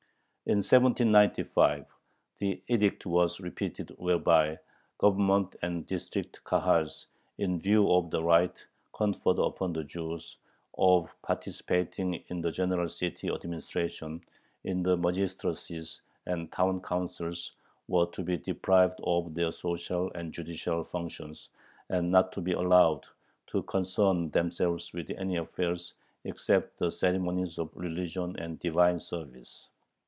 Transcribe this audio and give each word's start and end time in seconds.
In 0.47 0.57
1795 0.57 1.85
the 2.39 2.61
edict 2.67 3.05
was 3.05 3.39
repeated 3.39 3.91
whereby 3.97 4.49
the 4.55 4.59
Government 4.99 5.55
and 5.61 5.87
District 5.87 6.41
Kahals, 6.43 7.05
in 7.37 7.57
view 7.61 7.89
of 7.89 8.09
the 8.11 8.21
right, 8.21 8.53
conferred 8.93 9.39
upon 9.39 9.71
the 9.71 9.85
Jews, 9.85 10.35
of 10.77 11.15
participating 11.21 12.15
in 12.27 12.41
the 12.41 12.51
general 12.51 12.89
city 12.89 13.29
administration, 13.29 14.19
in 14.65 14.83
the 14.83 14.97
magistracies 14.97 16.01
and 16.25 16.51
town 16.51 16.81
councils, 16.81 17.53
were 17.87 18.07
to 18.07 18.21
be 18.21 18.35
deprived 18.35 18.99
of 19.05 19.33
their 19.33 19.53
social 19.53 20.11
and 20.15 20.33
judicial 20.33 20.83
functions, 20.83 21.47
and 21.87 22.11
not 22.11 22.33
to 22.33 22.41
be 22.41 22.51
allowed 22.51 23.05
"to 23.47 23.61
concern 23.63 24.29
themselves 24.31 24.91
with 24.91 25.09
any 25.11 25.37
affairs 25.37 25.93
except 26.25 26.77
the 26.79 26.91
ceremonies 26.91 27.57
of 27.57 27.69
religion 27.73 28.35
and 28.37 28.59
divine 28.59 28.99
service." 28.99 29.69